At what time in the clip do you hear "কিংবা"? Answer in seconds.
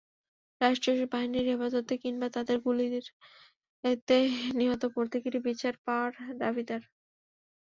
2.03-2.27